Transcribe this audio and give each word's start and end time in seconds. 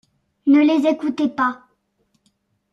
Ne 0.47 0.61
les 0.61 0.89
écoutez 0.89 1.27
pas. 1.29 1.61